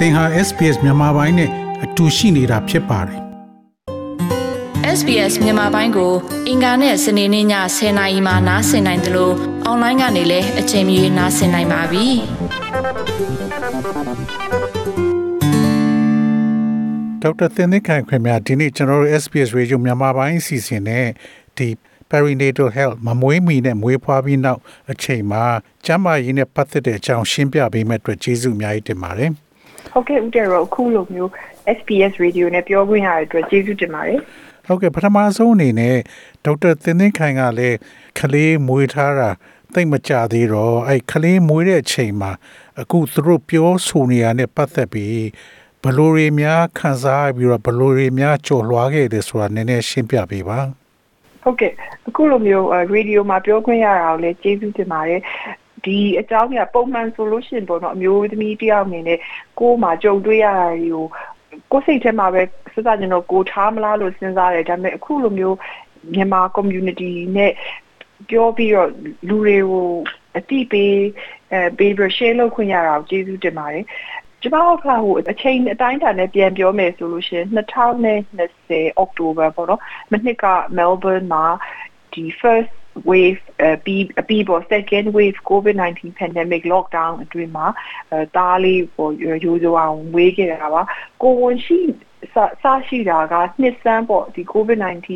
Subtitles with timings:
[0.00, 1.50] သင်ဟာ SPS မြန်မာပိုင်းနဲ့
[1.84, 3.20] အတူရှိနေတာဖြစ်ပါတယ်
[4.98, 6.12] SBS မြန်မာပိုင်းကို
[6.48, 7.46] အင်ကာနဲ့စနေနေ့ည
[7.76, 9.34] 10:00နာရီမှနားဆင်နိုင်တယ်လို့
[9.64, 12.06] အွန်လိုင်းကနေလည်းအချိန်မီနားဆင်နိုင်ပါပြီ။
[17.22, 21.06] ဒေါက်တာသင်သစ်ခိုင်ခွင်များဒီနေ့ကျွန်တော်တို့ SPS Radio မြန်မာပိုင်းအစီအစဉ်နဲ့
[21.56, 21.68] ဒီ
[22.10, 24.60] perinatal health မမွေးမီနဲ့မွေးဖွားပြီးနောက်
[24.90, 25.44] အချိန်မှာ
[25.84, 29.32] ကျန်းမာရေးနဲ့ပတ်သက်တဲ့အကြောင်းရှင်းပြပေးမဲ့အတွက်ကျေးဇူးအများကြီးတင်ပါတယ်
[29.92, 31.30] ဟုတ်ကဲ့ဦးတယ်ရောအခုလိုမျိုး
[31.76, 34.20] SPS Radio နဲ့ပြောခွင့်ရတဲ့အတွက်ကျေးဇူးတင်ပါတယ်
[34.66, 35.96] ဟုတ်ကဲ့ပထမဆုံးအနေနဲ့
[36.44, 37.76] ဒေါက်တာသင်သစ်ခိုင်ကလည်း
[38.18, 39.30] ကလေးမွေးထားတာ
[39.74, 42.32] သိပ်မကြသေးတော့အဲ့ကလေးမွေးတဲ့အချိန်မှာ
[42.80, 45.28] အခုသူတို့ပြောဆိုနေရတဲ့ပတ်သက်ပြီး
[45.82, 50.58] ဘယ်လိုတွေများခံစားပြီးတော့ဘယ်လိုတွေများကြော်လွှားခဲ့တယ်ဆိုတာနည်းနည်းရှင်းပြပေးပါ
[51.42, 51.72] ဟုတ်ကဲ့
[52.08, 55.20] အခုလိုမျိုးရေဒီယိုမှာပြောခွင့်ရတာကိုလည်းကျေးဇူးတင်ပါတယ်
[55.84, 59.18] ဒီအကြောင်းကပုံမှန်ဆိုလို့ရှိရင်ပေါ့နော်အမျိုးသမီးတယောက်အနေနဲ့
[59.58, 61.04] ကိုယ်မှာကြုံတွေ့ရတာတွေကို
[61.72, 65.56] ကိုယ်စိတ်ထဲမှာပဲစဉ်းစားကြတော့ကိုထားမလားလို့စဉ်းစားတယ်ဒါပေမဲ့အခုလိုမျိုး
[66.14, 67.52] မြန်မာ community နဲ့
[68.30, 68.90] ပြောပြီးတော့
[69.28, 69.88] လူတွေကို
[70.38, 70.94] အတိပေး
[71.52, 73.84] အဲပေးပြီး share လုပ်ခွင့်ရတာကိုကျေးဇူးတင်ပါတယ်
[74.42, 79.80] ကျမတို့ကဟိုအချိန်အတိုင်းအတာနဲ့ပြန်ပြောမယ်ဆိုလို့ရှိရင်2020အောက်တိုဘာပေါ့နော်
[80.12, 80.46] မနှစ်က
[80.78, 81.44] Melbourne မှာ
[82.12, 82.72] ဒီ first
[83.10, 83.40] wave
[83.84, 87.66] ပြီးပြီးပေါ် second wave covid-19 pandemic lockdown အတွင်းမှာ
[88.10, 90.82] အဲတားလေးပေါ်ရိုးရိုးအောင်ဝေးခဲ့တာပါ
[91.22, 91.80] ကိုဝန်ရှိ
[92.34, 95.08] စစရှိတာကနှစ်စမ်းပေါ့ဒီ covid-19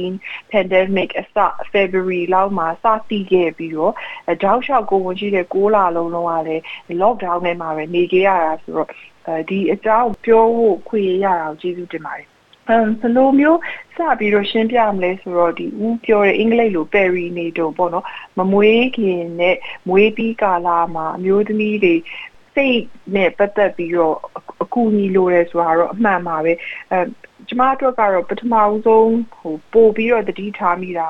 [0.52, 1.36] pandemic အစ
[1.72, 3.92] February လောက်မှာစသိခဲ့ပြီးတော့
[4.42, 6.62] တောက်လျှောက်ကိုဝန်ရှိတဲ့6လလုံးလုံးကလည်း
[7.02, 8.88] lockdown ထဲမှာပဲနေခဲ့ရတာဆိုတော့
[9.26, 12.33] အဲဒီအကြောင်းပြောဖို့ခွင့်ရတာကိုကျေးဇူးတင်ပါတယ်
[12.68, 13.60] အမ်ဘယ်လိုမျိုး
[13.96, 18.04] စပြီးတော့ရှင်းပြမလဲဆိုတော့ဒီဦးပြောတဲ့အင်္ဂလိပ်လို perinatal ပေါ့နော်
[18.38, 19.56] မမွေးခင်နဲ့
[19.88, 21.94] မွေးပြီးကာလမှာအမျိုးသမီးတွေ
[22.54, 22.80] စိတ်
[23.14, 24.16] နဲ့ပတ်သက်ပြီးတော့
[24.62, 26.52] အကူအညီလိုတယ်ဆိုတာတော့အမှန်ပါပဲ
[26.90, 26.98] အဲ
[27.48, 31.08] ကျမတို့ကတော့ပထမဦးဆုံးဟိုပို့ပြီးတော့တတိထားမိတာ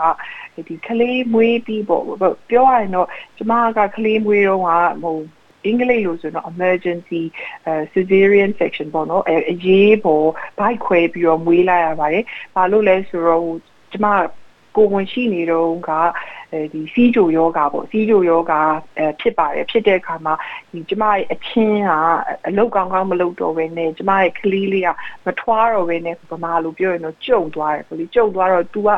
[0.69, 2.05] ဒီကလေးမွေးပြီးပေါ့
[2.51, 4.69] ပြောရရင်တော့ကျမကကလေးမွေးတော့က
[5.03, 5.17] ဟို
[5.65, 7.23] အင်္ဂလိပ်လိုဆိုတော့ emergency
[7.93, 10.27] cesarean section ပေါ့နော်အရေးပေါ်
[10.59, 13.45] ဘိုက်ခွဲပြီးတော့မွေးလိုက်ရပါတယ်။ဘာလို့လဲဆိုတော့
[13.93, 14.07] ကျမ
[14.77, 15.91] ကိုဝင်ရှိနေတော့က
[16.73, 18.61] ဒီစီးကြိုယောဂါပေါ့စီးကြိုယောဂါ
[18.99, 20.35] အဲဖြစ်ပါတယ်ဖြစ်တဲ့အခါမှာ
[20.73, 21.91] ဒီကျမရဲ့အချင်းက
[22.49, 24.89] အလုတ်ကောင်းကောင်းမလုပ်တော့ဘဲနဲ့ကျမရဲ့ကလေးလေးက
[25.27, 28.89] မထွားတော့ဘဲနဲ့ဗမာလိုပြောရင်တော့ကြုံသွားတယ်ပေါ့လေကြုံသွားတော့ तू က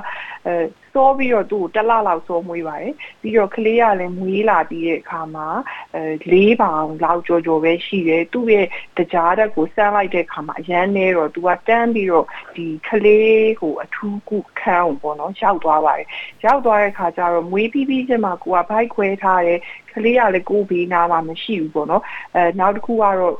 [0.46, 0.52] အဲ
[0.96, 2.92] စောပြီးတော့သူ့ကိုတစ်လလောက်စောမွေးပါတယ်
[3.22, 5.48] ပြီးတော့ကလေးကလည်းမွေးလာပြီးတဲ့အခါမှာ
[5.94, 6.02] အဲ
[6.32, 8.66] ၄ပေါင်လောက်ကြော်ကြော်ပဲရှိတယ်သူ့ရဲ့
[8.98, 12.26] တကြားတက်ကိုစမ်းလိုက်တဲ့အခါမှာအရန်နေတော့သူကတန်းပြီးတော့
[12.56, 16.06] ဒီကလေးကိုအထူးကုခန်းအောင်ပေါ့နော်ရောက်သွားပါတယ်
[16.44, 19.60] ရောက်သွားတဲ့အခါကျတော့မွေးပြီးပြီးချင်းမှာကိုကဘိုက်ခွဲထားတယ်
[19.92, 22.02] ကလေးကလည်းကိုဘေးနားမှာမရှိဘူးပေါ့နော်
[22.34, 23.34] အဲနောက်တစ်ခုကတော့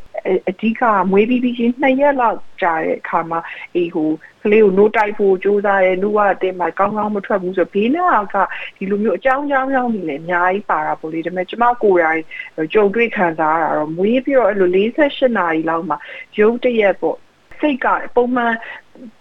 [0.48, 3.40] အဓိကမွေးပြီးပြီးချင်း2ရက်လောက်ကြာတဲ့အခါမှာ
[3.74, 4.10] အေးဟို
[4.42, 8.36] ကလေးကိုနိုးတိုက်ဖို့ကြိုးစားရဲလူကတင်မှာကောင်းကောင်းမထွက်ဘူးဆိုဘေးနားက
[8.76, 15.96] ဒီလိုမျိုးအကြောင်းကြောင်းကြောင်းနေလည်းအများကြီးပါတာပေါ့လေဒါပေမဲ့ကျမကိုယ်တိုင်ကြုံတွေ့ခံစားရတာတော့မွေးပြီးတော့အဲ့လို48နာရီလောက်မှာ
[16.38, 17.18] ရုပ်တရက်ပေါ့
[17.60, 18.54] စိတ်ကပုံမှန်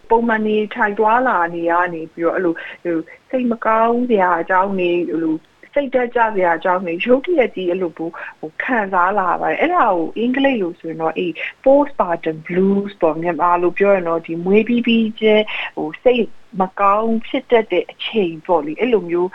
[0.09, 2.55] ပုံမှန်နေထိုင်သွားလာနေရနေပြီးတော့အဲ့လို
[3.29, 5.35] စိတ်မကောင်းစရာအကြောင်းနေအဲ့လို
[5.75, 11.31] စိတ်တက်ကြစရာအကြောင်းတွေရုပ်တရက်ကြီးအဲ့လိုဘူးဟိုခံစားလာပါတယ်အဲ့ဒါကိုအင်္ဂလိပ်လိုဆိုရင်တော့အေး
[11.63, 15.43] postpartum blues ပေါ့မြန်မာလိုပြောရင်တော့ဒီမွေးပြီးပြီးချင်း
[15.77, 16.25] ဟိုစိတ်
[16.61, 19.29] မကောင်းဖြစ်တတ်တဲ့အချိန်ပေါ့လေအဲ့လိုမျိုး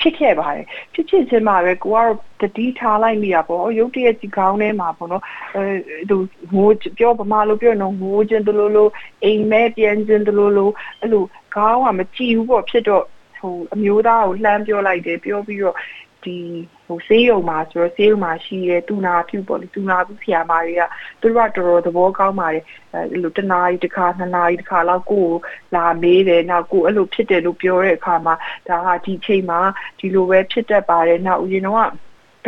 [0.00, 5.22] ဖြစ်ခဲ့ပါတယ်ဖြစ်ဖြစ်ချင်းမှာပဲကိုကတော့တတိထားလိုက်မိတာပေါ့ရုပ်တရက်ကြီးခေါင်းထဲမှာပေါ့နော်
[5.56, 5.62] အဲ
[6.10, 6.16] သူ
[6.54, 6.68] ငို
[6.98, 8.90] ပြောဗမာလိုပြောတော့ငိုခြင်းတလို့လို့
[9.24, 11.24] အိမ်မဲပြန်ခြင်းတလို့လို့အဲ့လို
[11.54, 13.04] ခေါင်းကမကြည့်ဘူးပေါ့ဖြစ်တော့
[13.38, 15.76] ဟိုအမျိုးသားကိုလှမ်းပြောလိုက်တယ်ပြောပြီးတော့
[16.24, 16.36] ဒီ
[16.86, 20.82] ဟိုဆေးရုံမှာဆိုတော့ဆေးရုံမှာရှိတဲ့တူနာပြုပေါ့လေတူနာပြုဆရာမတွေက
[21.20, 25.26] သူတို့ကတော်တော်သဘောကောင်းပါတယ်အဲလိုတနားရီတစ်ခါနှစ်နာရီတစ်ခါလောက်ကို
[25.74, 28.34] လာမေးတယ်နောက်ကိုအဲ့လိုဖြစ်တယ်လို့ပြောတဲ့အခါမှာ
[28.68, 29.60] ဒါကဒီချိန်မှာ
[29.98, 31.90] ဒီလိုပဲဖြစ်တတ်ပါတယ်နောက်ဦးရင်တော့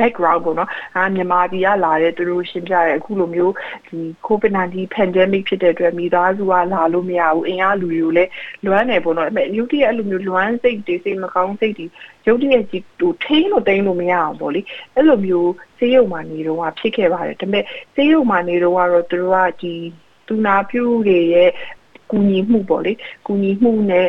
[0.01, 3.55] background ပေါ့နော်အာမြန်မာပြည်ကလာတဲ့သူတို့ရှင်းပြရဲအခုလိုမျိုး
[3.89, 8.31] ဒီ covid-19 pandemic ဖြစ်တဲ့အတွက်မိသားစုကလာလို့မရဘူးအင်အားလူတွေကိုလည်း
[8.67, 11.87] လွမ်းနေပေါ့နော်အဲ့မဲ့ရုပ်တရက်အဲ့လိုမျိုးလွမ်းစိတ်တွေစိတ်မကောင်းစိတ်တွေ
[12.27, 14.61] ရုပ်တရက်ကြီးဟိုထိန်းလို့တိန်းလို့မရအောင်ပေါ့လေ
[14.95, 17.65] အဲ့လိုမျိုးဆေးရုံမှာနေတော့ဖြစ်ခဲ့ပါတယ်ဒါပေမဲ့
[17.95, 19.75] ဆေးရုံမှာနေတော့ကတော့သူတို့ကဒီ
[20.27, 21.51] သူနာပြုတွေရဲ့
[22.11, 22.93] ကူညီမှုပေါ့လေ
[23.27, 24.09] ကူညီမှုနဲ့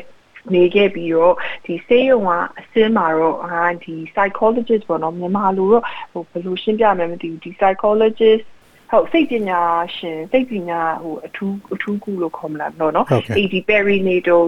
[0.54, 1.36] နေခဲ့ပြီးတော့
[1.66, 8.46] ဒီဆေးရုံကအစင်းမှာတော့ဟာဒီ psychologist ပေါ့နော်မြန်မာလိုတော့ဟိုဘယ်လိုရှင်းပြမလဲမသိဘူးဒီ psychologist
[8.92, 9.62] ဟုတ်စိတ်ပညာ
[9.98, 14.44] ရှင်စိတ်ပညာဟိုအထူးအထူးကုလို့ခေါ်မလားတော့နော်ဟုတ်ကဲ့ဒီ perinatal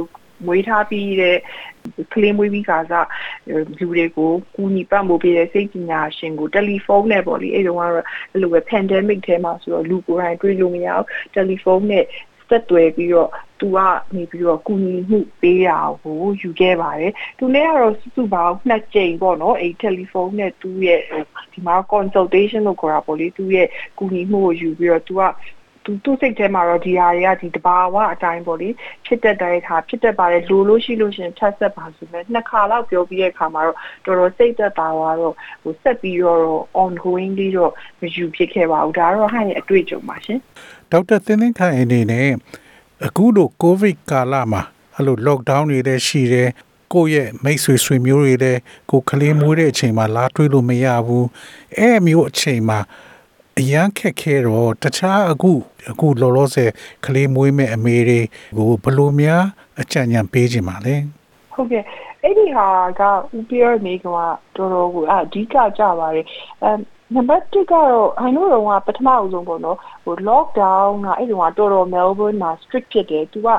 [0.45, 1.38] မွေးထားပြီးတဲ့
[2.13, 3.07] ကလေးမွေးပြီးခါစား
[3.80, 12.06] လူတွေကိုကူညီပံ့ပိုးပေးတဲ့စိတ်ပညာရှင်ကိုတယ်လီဖုန်းနဲ့ပေါ့လေအဲ့တုန်းကတော့အဲ့လိုပဲ pandemic ထဲမှာဆိုတော့လူကိုယ်တိုင်တွေ့လို့မရဘူးတယ်လီဖုန်းနဲ့
[12.54, 13.30] ဆက်သွယ်ပြီးတော့
[13.60, 13.78] သူက
[14.16, 21.02] နေပြီးတော့ကူညီမှုပေးတာကိုယူခဲ့ပါတယ်သူလည်းကတော့စုစုပေါင်းနှစ်ကြိမ်ပေါ့နော်အဲ့တယ်လီဖုန်းနဲ့သူ့ရဲ့
[21.54, 23.68] ဒီမှာ consultation လို့ခေါ်တာပေါ့လေသူ့ရဲ့
[23.98, 25.22] ကူညီမှုကိုယူပြီးတော့သူက
[25.84, 28.70] သူသူ့စိတ်ထဲမှာတော့ဒီဟာတွေကဒီတဘာဝအတိုင်းပေါ့လေ
[29.06, 33.76] ဖြစ်တတ်တဲ့ဟာဖြစ်တတ်ပါတယ်လိုလို့ရှိလို့ရှင်ဖြတ်ဆက်ပါဆိုမဲ့နှစ်ခါလောက်ပြောပြီးတဲ့အခါမှာတော့
[34.06, 35.34] တော်တော်စိတ်သက်သာသွားတော့
[35.64, 36.42] ဟိုဆက်ပြီးတော့
[36.84, 37.72] ongoing လေးတော့
[38.02, 40.40] မယူဖြစ်ခဲ့ပါဘူးဒါတော့ဟာရဲ့အတွေ့အကြုံပါရှင်
[40.92, 42.30] ဒေါက်တာသင်းသင်းခိုင်အနေနဲ့
[43.06, 44.62] အခုလိုကိုဗစ်ကာလမှာ
[44.96, 46.50] အဲ့လို lockdown တွေလည်းရှိတယ်
[46.94, 48.60] ကိုယ့်ရဲ့မိတ်ဆွေဆွေမျိုးတွေလည်း
[48.92, 51.28] ကိုကလေးမွေးတဲ့အချိန်မှာလာတွေ့လို့မရဘူး
[51.78, 52.80] အဲ့မျိုးအချိန်မှာ
[53.60, 55.52] အရန်ခက်ခဲတော့တခြားအခု
[55.92, 56.70] အခုလောလောဆယ်
[57.06, 58.20] ကလေးမွေးမဲ့အမေတွေ
[58.58, 59.44] ကိုဘလို့များ
[59.82, 60.96] အကြံဉာဏ်ပေးခြင်းပါလဲ
[61.54, 61.84] ဟုတ်ကဲ့
[62.24, 62.68] အဲ့ဒီဟာ
[63.00, 63.02] က
[63.38, 66.26] ဥပရနေကတော်တော်ကိုအဓိကကြပါတယ်
[66.64, 66.72] အဲ
[67.14, 73.50] နံပါတ်1ကတော့အိုင်နိုတော့ကပထမအဆုံးပေါ့နော်ဟို lockdown ကအဲ့ဒီကတော်တော် Melbourne မှာ strict ဖြစ်တယ်သူက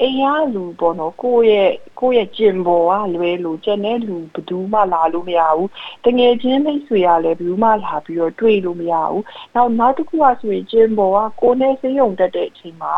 [0.00, 0.24] အိမ်ရ
[0.54, 5.70] လူပေါ့နော်ကိုယ့်ရဲ့ကိုယ့်ရဲ့ကျင်ပေါ်ကလွဲလို့ကျန်တဲ့လူဘယ်သူမှလာလို့မရဘူး
[6.04, 9.24] တငယ်ချင်းမိတ်ဆွေကလည်းဘယ်သူမှလာပြီးတော့တွေ့လို့မရဘူး
[9.54, 12.94] နောက်နောက်တစ်ခုကဆိုရင်ကျင်ပေါ်ကကိုယ်နဲ့စေးရုံတက်တဲ့အချိန်မှာ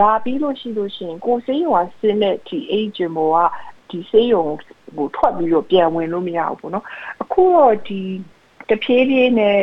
[0.00, 3.38] လာပြီးလို့ရှိလို့ရှိရင်ကိုယ်စေးရုံကဆင်းတဲ့ဒီအိမ်ကျင်ပေါ်က
[3.90, 4.46] ဒီစေးရုံ
[4.98, 6.84] ကိုထွက်ပြီးတော့ပြန်ဝင်လို့မရဘူးပေါ့နော်
[7.22, 8.00] အခုတော့ဒီ
[8.70, 9.60] တဖြည်းဖြည်းနဲ့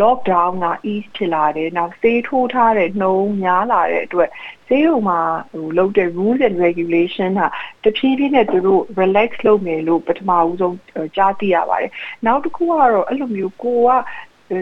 [0.00, 4.30] lockdown က ease ဖြစ်လာတယ်နောက်ဆေးထိုးထားတဲ့နှုံးများလာတဲ့အတွက်
[4.68, 5.20] ဆေးရုံမှာ
[5.52, 7.48] ဟိုလုပ်တဲ့ rules and regulation ဟာ
[7.84, 10.76] တဖြည်းဖြည်းနဲ့သူတို့ relax လုပ်မယ်လို့ပထမဦးဆုံး
[11.16, 11.92] ကြားသိရပါတယ်
[12.26, 13.90] နောက်တစ်ခုကတော့အဲ့လိုမျိုးကိုက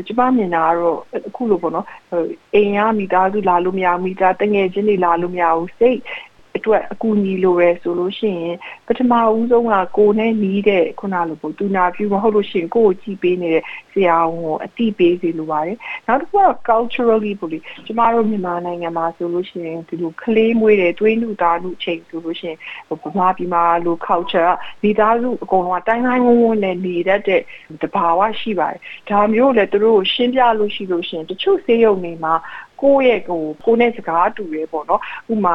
[0.07, 0.99] ကျမမြင်တာကတော့
[1.29, 1.87] အခုလိုပေါ့နော်
[2.55, 5.99] အိမ်ကမိသားစုလာလို့မရဘူးမိသားတငယ်ချင်းတွေလာလို့မရဘူးစိတ်
[6.57, 8.57] အတွက်အကူအညီလိုရဲဆိုလို့ရှိရင်
[8.87, 15.77] ပထမဦးဆုံးကကိုနဲ့နီးတဲ့ခုနလိုပေါ့တူနာပြူမဟုတ်လို့ရှိရင်ကိုကိုကြည့်ပေးနေတဲ့ဆရာဝန်ကိုအတိပေးစီလိုပါတယ်
[16.07, 22.59] နောက်တစ်ခုက culturally ပေါ့လေကျမတို့မြန်မာနိုင်ငံမှာဆိုလို့ရှိရင်ဒီလိုကလေးမွေးတဲ့သွေးနုသားနုချိန်ဆိုလို့ရှိရင်
[23.03, 24.53] ဗမာပြည်မှာလို culture က
[24.83, 27.43] မိသားစုအကုန်လုံးကတိုင်းတိုင်းဝန်းဝန်းနဲ့နေတတ်တဲ့
[27.83, 32.35] တဘာဝရှိပါတယ်ဒါမျိုးလည်းသူတို့ကိုရှင်းပြလို့ရှိလို့ရှိရင်တချို့ဆေးရုံတွေမှာ
[32.83, 35.01] ကိုယ့်ရဲ့ဟိုကိုယ်နဲ့စကားတူရဲပေါ့နော်
[35.33, 35.55] ဥမာ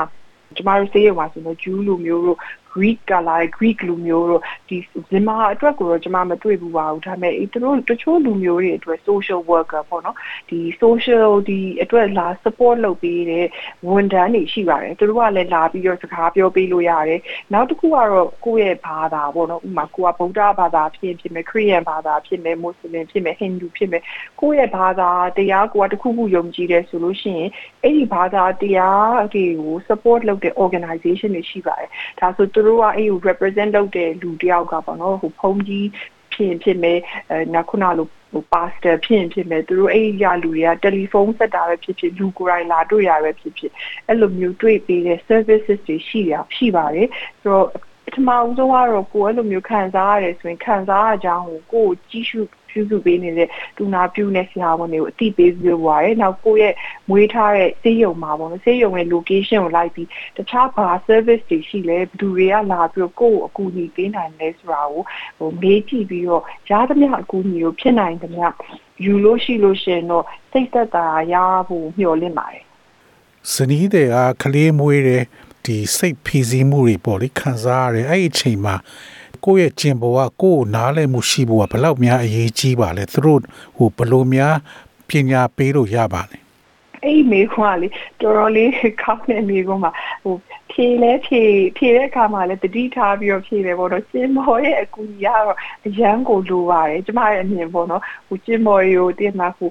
[0.56, 2.38] ကျမတို့ဆေးရုံမှာဆိုတော့ ဂျူးလူမျိုးတို့
[2.78, 4.78] Greek ကလာတဲ့ Greek လူမျိုးတို့ဒီ
[5.12, 10.18] မြန်မာအတွက်ကိုတော့ကျမမတွေ့ဘူးပါဘူးဒါပေမဲ့သူတို့တချို့လူမျိုးတွေအတွက် social worker ပေါ့နော်
[10.50, 13.46] ဒီ social ဒီအတွက်လာ support လုပ်ပေးတဲ့
[13.88, 17.22] ဝန်ထမ်းတွေရှိပါတယ်သူတို့ကလည်းလာပြီးတော့စကားပြောပေးလို့ရတယ်
[17.54, 24.04] နောက်တစ်ခုကတော့ကိုယ့်ရဲ့ဘာသာပေါ့နော်ဥပမာကိုကဗုဒ္ဓဘာသာဖြစ်ဖြစ်မယ်ခရစ်ယာန်ဘာသာဖြစ်မယ်မွတ်စလင်ဖြစ်မယ်ဟိန္ဒူဖြစ်မယ်
[24.42, 27.50] ကိုယ့်ရဲ့ဘာသာတရားကိုကတခုခုယုံကြည်တယ်ဆိုလို့ရှိရင်
[27.84, 31.90] အဲ့ဒီဘာသာတရားတွေကို support လုပ်တဲ့ organization တွေရှိပါတယ်
[32.20, 35.88] ဒါဆိုသူတို့ကအဲ့ကို represent လုပ်တဲ့လူတယောက်ကပေါ့နော်ဟိုဖုန်းကြီး
[36.34, 37.00] ဖြစ်ဖြစ်မယ်
[37.30, 43.72] အဲနောက်ခုနလိုဟို pastor ဖြစ်ဖြစ်မယ်သူတို့အဲ့ရလူတွေကတယ်လီဖုန်းဆက်တာပဲဖြစ်ဖြစ်လူကိုယ်တိုင်လာတွေ့ရပဲဖြစ်ဖြစ်
[44.08, 47.10] အဲ့လိုမျိုးတွေ့ပေးတဲ့ services တွေရှိရရှိပါတယ်
[47.42, 47.68] ဆိုတော့
[48.06, 52.40] ပထမဦးဆုံးကတော့ကိုယ်အဲ့လိုမျိုးခံစားရတယ်ဆိုရင်ခံစားရကြောင်းကိုကိုယ်ကြည့်ရှု
[52.78, 56.74] ပြုစုပေးနေတဲ့တူနာပြုနေဆရာဝန်တွေကိုအတိပေးပြီးွားရဲနောက်ကိုယ့်ရဲ့
[57.10, 60.08] မွေးထားတဲ့စေးရုံမှာပေါ့နော်စေးရုံရဲ့ location ကိုလိုက်ပြီး
[60.38, 65.04] တခြားဘာ service တွေရှိလဲဘယ်သူတွေကလာပြီးတော့ကိုယ့်ကိုအကူအညီပေးနိုင်လဲဆိုတာကို
[65.38, 68.48] ဟိုမေးကြည့်ပြီးတော့ရသမျှအကူအညီကိုဖြစ်နိုင်သမျှ
[69.04, 71.36] ယူလို့ရှိလို့ရှင်တော့စိတ်သက်သာရ
[71.68, 72.64] ဖို့မျှော်လင့်ပါတယ်
[73.54, 75.24] ဇနီးတဲ့ကကလေးမွေးတဲ့
[75.66, 78.76] ဒီစိတ်ဖိစီးမှုတွေပေါ့လေခံစားရတယ်အဲ့ဒီအချိန်မှာ
[79.46, 83.42] ကိုယ့်ရဲ့ကျင်ပေါ်ကကိုယ့်ကိုနားလည်မှုရှိဖို့ကဘယ်လောက်များအရေးကြီးပါလဲသူတို့
[83.78, 84.54] ဟိုဘယ်လိုများ
[85.10, 86.38] ပညာပေးလို့ရပါလဲ
[87.04, 87.88] အဲ့မိခွန်းကလေ
[88.22, 88.70] တော်တော်လေး
[89.02, 89.92] ကောင်းတဲ့မိခွန်းမှာ
[90.24, 90.36] ဟို
[90.72, 91.42] ဖြေလဲဖြေ
[91.78, 99.70] ဖြေတဲ့အခါမှာလည်းတတိထားပြီးတော့ဖြေတယ်ပေါ့နော်ကျင်းမော်ရဲ့အကူကြီးကတော့အရန်ကိုလိုပါတယ်ကျမရဲ့အမြင်ပေါ့နော်ဟိုကျင်းမော်ကိုတင်မှာဟို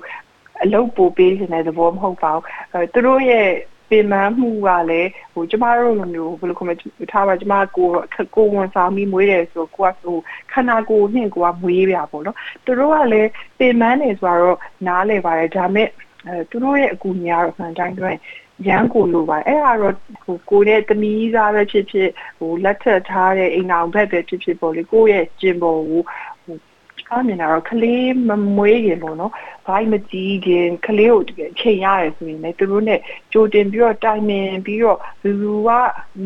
[0.63, 3.49] အလုပ်ပို့ပေးနေတဲ့သဘောမဟုတ်ပါဘူးအဲသူတို့ရဲ့
[3.91, 6.77] ပင်ပန်းမှုကလည်းဟိုကျမတို့လိုမျိုးဘယ်လိုခေါ်မလဲ
[7.13, 7.89] ထားပါကျမကို
[8.37, 10.17] ကိုဝန်ဆောင်ပြီးမွေးတယ်ဆိုကိုကဟို
[10.53, 15.89] ခန္ဓာကိုယ်နှင့်ကိုကမွေးပြပေါ့နော်သူတို့ကလည်းပင်ပန်းနေဆိုတော့နားလဲပါတယ်ဒါမဲ့
[16.27, 18.17] အဲသူတို့ရဲ့အကူအညီကတော့ဆန်တိုင်းတွင်
[18.67, 26.03] ရန်ကိုလိုပါအဲ့ဒါတော့ဟိုကိုရဲ့တမီးစားပဲဖြစ်ဖြစ်ဟိုလက်ထပ်ထားတဲ့အိမ်အောင်ဘက်ပဲဖြစ်ဖြစ်ပေါ့လေကိုရဲ့ကျင်ပေါ်ကို
[27.09, 29.33] ကားမြင်တာတော့ကလေးမမွေးခင်ပေါ့နော်
[29.67, 33.01] ဘိုင်းမကြီးခင်ကလေးကိုတကယ်ချိန်ရတယ်ဆိုရင်လည်းသူတို့နဲ့
[33.33, 35.71] ကြိုတင်ပြီးတော့တိုင်ပင်ပြီးတော့ဘယ်သူက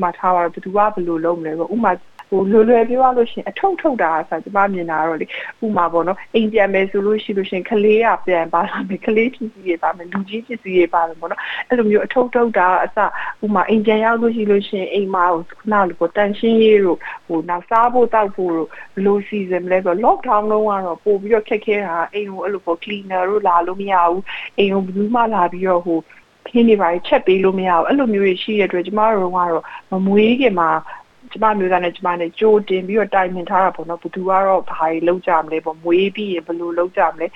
[0.00, 1.92] မှထားပါဘယ်သူကဘယ်လိုလုပ်မလဲပေါ့ဥမာ
[2.30, 5.26] ဟိုလွယ်လွယ်ပြောရလို့ရှိရင်အထုံထုတ်တာဆိုကျမမြင်တာတော့လေ
[5.64, 12.99] ဥမာပေါ့နော်အိမ်ပြန်မယ်ဆိုလို့ရှိလို့ရှိရင်ကလေးကပြန်ပါလာမယ်ကလေးဖြစ်စီရပါမယ်လူကြီးဖြစ်စီရပါမယ်ပေါ့နော်အဲ့လိုမျိုးအထုံထုတ်တာအစ
[13.44, 24.22] ဥမာအိမ်ပြန်ရောက်လို့ရှိလို့ရှိရင်အိမ်မှာဟိုခုနလိုပေါ့တန်ရှင်းရေးတို့ဟိုနောက်စားဖို့တောက်ဖို့တို့ဘယ်လိုစီစဉ်မလဲဆိုတော့ lockdown လုံးကတော့ပို့ပြီးတော့ခက်ခဲတာအိမ်ကိုအဲ့လိုပေါ့ cleaner တို့လာလို့မရဘူး
[24.58, 25.99] အိမ်ကိုဘယ်သူမှလာပြီးတော့ဟို
[26.49, 30.70] ခင်းနေပါချက်ပေးလို့မရဘူးအဲ့လိုမျိုးတွေရှိရတဲ့အတွက်ကျမတို့ကတော့မမွေးခင်မှာ
[31.32, 37.26] ကျမမျိုးသားနဲ့ကျမနဲ့ကြိုတင်ပြီးတော့တိုင်ပင်ထားတာပေါ့နော်ဘသူကတော့ဘာတွေလုပ်ကြမလဲပေါ့မွေးပြီးရင်ဘယ်လိုလုပ်ကြမလဲ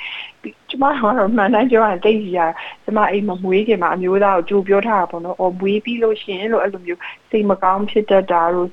[0.69, 2.41] ကျမကတော့မှန်တိုင်းပြောရင်တိတ်ကြီးရ
[2.85, 8.69] ကျမအိမ်မမွေးခင်မှာအမျိုးသားကိုကြိုပြောထားတာပေါ့နော်အော်မွေးပြီးလို့ရှိရင်လို့အဲ့လိုမျိုးစိတ်မကောင်းဖြစ်တတ်တာတို့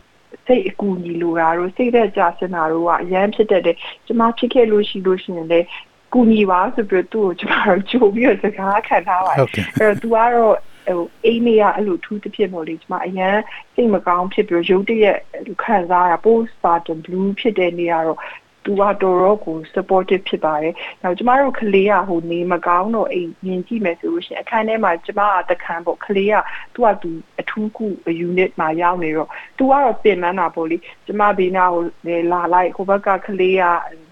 [0.45, 5.67] စိတ်အကူအညီလိုတာတို့စိတ်သက်ကြစင်တာတို့ကအရန်ဖြစ်တတ်တယ်ကျမဖြစ်ခဲ့လို့ရှိလို့ရှိရင်လည်း
[6.13, 10.55] ကူညီပါဆိုပြီးသူ့ကိုကျမတို့ကြိုပြီးတော့စကားခံထားပါတယ်ဟုတ်ကဲ့အဲ့တော့ तू ကတော့
[10.87, 13.37] ဟိုအိမ်မေကအဲ့လိုထူးတစ်ဖြစ်ပေါ့လေဒီမှာအရန်
[13.75, 15.17] စိတ်မကောင်းဖြစ်ပြီးရုပ်တရက်
[15.63, 18.19] ခံစားရ postpartum blue ဖြစ်တဲ့နေရာတော့
[18.65, 20.73] သူကတော်တော်ကို supportive ဖြစ်ပါတယ်။
[21.03, 26.35] နောက်ကျမတို့ကလေးကဟိုနေမကောင်းတော့အိမ်မြင်ကြည့်မယ်ဆိုလို့ရှိရင်အခန်းထဲမှာကျမကတခန်းပေါ့ကလေးက
[26.73, 27.09] သူကသူ
[27.39, 27.85] အထူးကု
[28.27, 33.65] unit မှာရောက်နေတော့သူကတော့ပြင်ပန်းတာပေါ့လေ။ကျမဘေးနာကိုလေလာလိုက်ဟိုဘက်ကကလေးက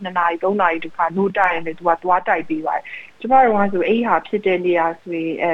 [0.03, 2.83] 2နာရီ3နာရီတခါနိုးတိုက်ရင်လေသူကသွားတိုက်ပေးပါတယ်။
[3.19, 5.51] ကျမတို့ကဆိုအိမ်ဟာဖြစ်တဲ့နေရာဆိုရင်အဲ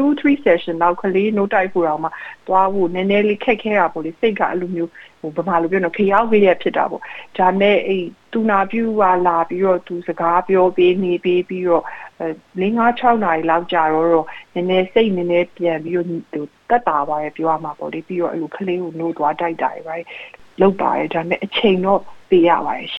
[0.00, 2.08] 2 3 session နောက်ကလေး note တိုက်ဖို့တော့မှ
[2.46, 4.90] သွားဖို့နည်းနည်းလေးခက်ခဲတာပေါ့လေစိတ်ကအဲ့လိုမျိုး
[5.20, 7.02] ဟိုဗမာလိုပြောတော့ခရောက်ခရက်ဖြစ်တာပေါ့
[7.38, 11.84] ဒါမဲ့အဲ့သူနာပြူကလာပြီးတော့သူစကားပြောပေးနေပေးပြီးတော့
[12.60, 12.68] ၄၅
[13.00, 16.40] 6နာရီလောက်ကြာတော့တော့နည်းနည်းစိတ်နည်းနည်းပြန်ပြီးတော့သူ
[16.70, 19.96] တက်တာပါရဲ့ပြောရမှာပေါ့လေပြီးတော့အဲ့လိုကလေးကိုနှိုးသွားတိုက်တာတွေပဲ
[20.60, 22.99] လောက်ပါရဲ့ဒါမဲ့အချိန်တော့ပေးရပါရဲ့